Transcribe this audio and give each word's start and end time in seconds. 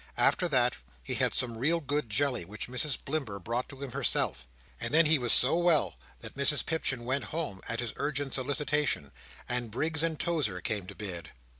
After 0.17 0.47
that, 0.47 0.77
he 1.03 1.13
had 1.13 1.31
some 1.35 1.59
real 1.59 1.79
good 1.79 2.09
jelly, 2.09 2.43
which 2.43 2.67
Mrs 2.67 2.97
Blimber 3.05 3.37
brought 3.37 3.69
to 3.69 3.83
him 3.83 3.91
herself; 3.91 4.47
and 4.79 4.91
then 4.91 5.05
he 5.05 5.19
was 5.19 5.31
so 5.31 5.55
well, 5.55 5.93
that 6.21 6.33
Mrs 6.33 6.65
Pipchin 6.65 7.05
went 7.05 7.25
home, 7.25 7.61
at 7.69 7.79
his 7.81 7.93
urgent 7.97 8.33
solicitation, 8.33 9.11
and 9.47 9.69
Briggs 9.69 10.01
and 10.01 10.19
Tozer 10.19 10.59
came 10.59 10.87
to 10.87 10.95
bed. 10.95 11.29